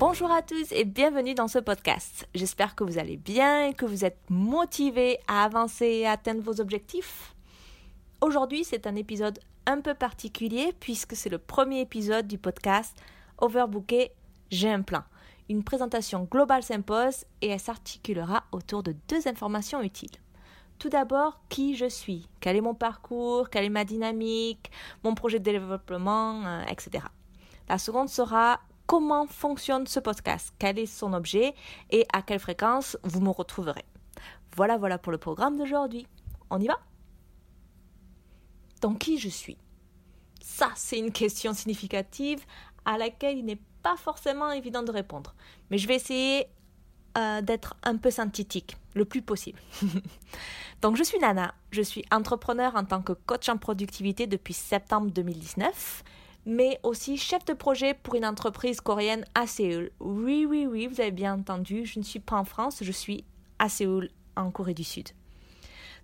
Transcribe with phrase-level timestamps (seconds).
[0.00, 2.28] Bonjour à tous et bienvenue dans ce podcast.
[2.34, 6.42] J'espère que vous allez bien et que vous êtes motivés à avancer et à atteindre
[6.42, 7.32] vos objectifs.
[8.20, 13.00] Aujourd'hui, c'est un épisode un peu particulier puisque c'est le premier épisode du podcast
[13.38, 14.10] Overbooké,
[14.50, 15.04] j'ai un plan.
[15.48, 20.16] Une présentation globale s'impose et elle s'articulera autour de deux informations utiles.
[20.80, 24.72] Tout d'abord, qui je suis, quel est mon parcours, quelle est ma dynamique,
[25.04, 27.04] mon projet de développement, euh, etc.
[27.68, 31.54] La seconde sera comment fonctionne ce podcast, quel est son objet
[31.90, 33.84] et à quelle fréquence vous me retrouverez.
[34.56, 36.06] Voilà, voilà pour le programme d'aujourd'hui.
[36.50, 36.78] On y va?
[38.80, 39.56] Donc qui je suis?
[40.40, 42.44] Ça, c'est une question significative
[42.84, 45.34] à laquelle il n'est pas forcément évident de répondre.
[45.70, 46.46] Mais je vais essayer
[47.16, 49.60] euh, d'être un peu synthétique, le plus possible.
[50.82, 55.10] Donc je suis Nana, je suis entrepreneur en tant que coach en productivité depuis septembre
[55.10, 56.04] 2019
[56.46, 59.90] mais aussi chef de projet pour une entreprise coréenne à Séoul.
[60.00, 63.24] Oui, oui, oui, vous avez bien entendu, je ne suis pas en France, je suis
[63.58, 65.08] à Séoul, en Corée du Sud.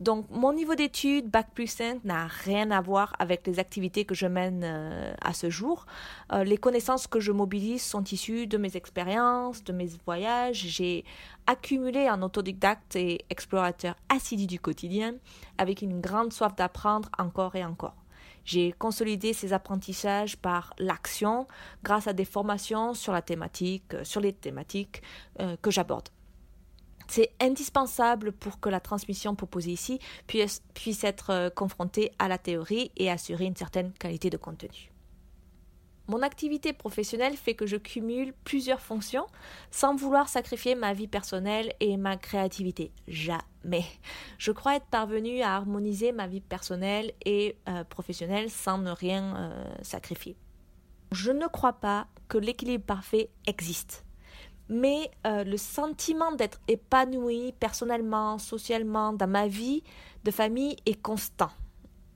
[0.00, 4.14] Donc, mon niveau d'études, Bac plus 5, n'a rien à voir avec les activités que
[4.14, 5.86] je mène euh, à ce jour.
[6.32, 10.64] Euh, les connaissances que je mobilise sont issues de mes expériences, de mes voyages.
[10.66, 11.04] J'ai
[11.46, 15.14] accumulé un autodidacte et explorateur assidu du quotidien,
[15.58, 17.94] avec une grande soif d'apprendre encore et encore.
[18.44, 21.46] J'ai consolidé ces apprentissages par l'action
[21.82, 25.02] grâce à des formations sur la thématique, euh, sur les thématiques
[25.40, 26.08] euh, que j'aborde.
[27.08, 30.62] C'est indispensable pour que la transmission proposée ici puisse,
[31.04, 34.93] être euh, confrontée à la théorie et assurer une certaine qualité de contenu.
[36.06, 39.26] Mon activité professionnelle fait que je cumule plusieurs fonctions
[39.70, 42.92] sans vouloir sacrifier ma vie personnelle et ma créativité.
[43.08, 43.86] Jamais.
[44.36, 49.36] Je crois être parvenue à harmoniser ma vie personnelle et euh, professionnelle sans ne rien
[49.36, 50.36] euh, sacrifier.
[51.10, 54.04] Je ne crois pas que l'équilibre parfait existe.
[54.68, 59.82] Mais euh, le sentiment d'être épanoui personnellement, socialement, dans ma vie
[60.24, 61.50] de famille est constant.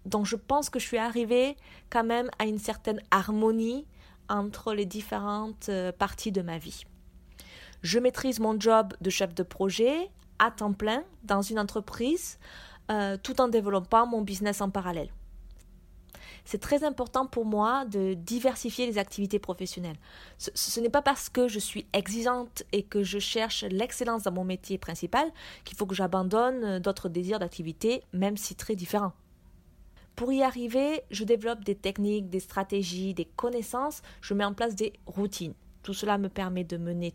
[0.09, 1.57] Donc je pense que je suis arrivée
[1.91, 3.87] quand même à une certaine harmonie
[4.29, 6.85] entre les différentes euh, parties de ma vie.
[7.83, 12.39] Je maîtrise mon job de chef de projet à temps plein dans une entreprise
[12.91, 15.11] euh, tout en développant mon business en parallèle.
[16.45, 19.99] C'est très important pour moi de diversifier les activités professionnelles.
[20.39, 24.33] Ce, ce n'est pas parce que je suis exigeante et que je cherche l'excellence dans
[24.33, 25.31] mon métier principal
[25.65, 29.13] qu'il faut que j'abandonne euh, d'autres désirs d'activité, même si très différents.
[30.19, 34.75] Pour y arriver, je développe des techniques, des stratégies, des connaissances, je mets en place
[34.75, 35.55] des routines.
[35.85, 37.15] Tout cela me permet de mener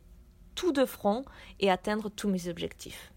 [0.55, 1.25] tout de front
[1.59, 3.11] et atteindre tous mes objectifs.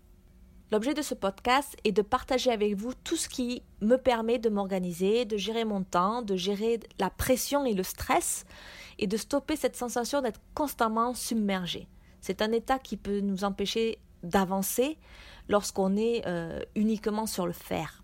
[0.72, 4.48] L'objet de ce podcast est de partager avec vous tout ce qui me permet de
[4.48, 8.44] m'organiser, de gérer mon temps, de gérer la pression et le stress
[8.98, 11.86] et de stopper cette sensation d'être constamment submergé.
[12.20, 14.98] C'est un état qui peut nous empêcher d'avancer
[15.48, 18.03] lorsqu'on est euh, uniquement sur le faire.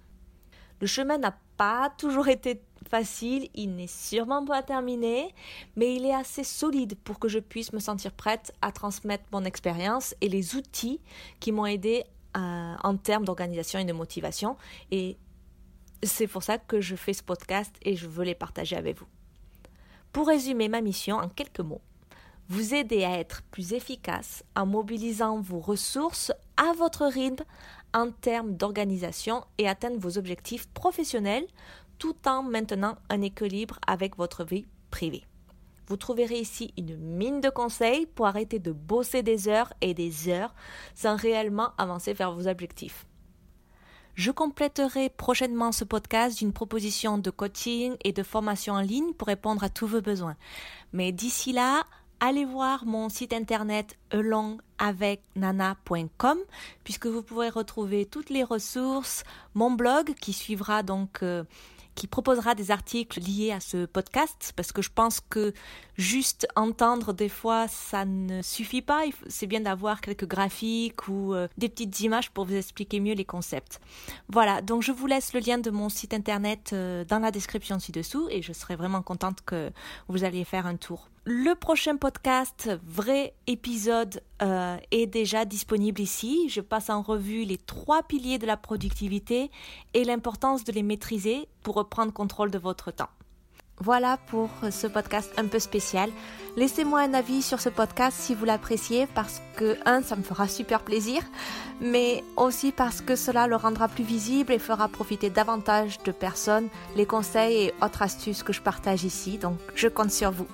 [0.82, 2.60] Le chemin n'a pas toujours été
[2.90, 5.32] facile, il n'est sûrement pas terminé,
[5.76, 9.44] mais il est assez solide pour que je puisse me sentir prête à transmettre mon
[9.44, 11.00] expérience et les outils
[11.38, 12.02] qui m'ont aidé
[12.36, 14.56] euh, en termes d'organisation et de motivation.
[14.90, 15.18] Et
[16.02, 19.06] c'est pour ça que je fais ce podcast et je veux les partager avec vous.
[20.12, 21.80] Pour résumer ma mission en quelques mots,
[22.48, 27.44] vous aider à être plus efficace en mobilisant vos ressources à votre rythme
[27.94, 31.46] en termes d'organisation et atteindre vos objectifs professionnels
[31.98, 35.24] tout en maintenant un équilibre avec votre vie privée.
[35.86, 40.28] Vous trouverez ici une mine de conseils pour arrêter de bosser des heures et des
[40.28, 40.54] heures
[40.94, 43.06] sans réellement avancer vers vos objectifs.
[44.14, 49.28] Je compléterai prochainement ce podcast d'une proposition de coaching et de formation en ligne pour
[49.28, 50.36] répondre à tous vos besoins.
[50.92, 51.84] Mais d'ici là,
[52.22, 56.38] allez voir mon site internet elongavecnana.com
[56.84, 59.24] puisque vous pourrez retrouver toutes les ressources,
[59.54, 61.42] mon blog qui suivra donc euh,
[61.96, 65.52] qui proposera des articles liés à ce podcast parce que je pense que
[65.96, 71.48] juste entendre des fois ça ne suffit pas, c'est bien d'avoir quelques graphiques ou euh,
[71.58, 73.80] des petites images pour vous expliquer mieux les concepts.
[74.28, 77.80] Voilà, donc je vous laisse le lien de mon site internet euh, dans la description
[77.80, 79.72] ci-dessous et je serai vraiment contente que
[80.06, 81.08] vous alliez faire un tour.
[81.24, 86.48] Le prochain podcast, vrai épisode, euh, est déjà disponible ici.
[86.48, 89.52] Je passe en revue les trois piliers de la productivité
[89.94, 93.08] et l'importance de les maîtriser pour reprendre contrôle de votre temps.
[93.78, 96.10] Voilà pour ce podcast un peu spécial.
[96.56, 100.48] Laissez-moi un avis sur ce podcast si vous l'appréciez parce que, un, ça me fera
[100.48, 101.22] super plaisir,
[101.80, 106.68] mais aussi parce que cela le rendra plus visible et fera profiter davantage de personnes
[106.96, 109.38] les conseils et autres astuces que je partage ici.
[109.38, 110.48] Donc, je compte sur vous.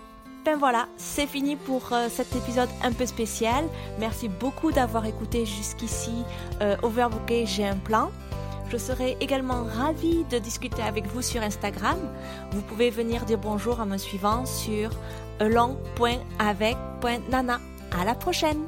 [0.44, 3.64] Ben voilà, c'est fini pour euh, cet épisode un peu spécial.
[3.98, 6.24] Merci beaucoup d'avoir écouté jusqu'ici
[6.62, 8.10] euh, Overbooké, j'ai un plan.
[8.70, 11.98] Je serai également ravie de discuter avec vous sur Instagram.
[12.52, 14.90] Vous pouvez venir dire bonjour en me suivant sur
[15.40, 17.60] along.avec.nana.
[17.98, 18.62] À la prochaine!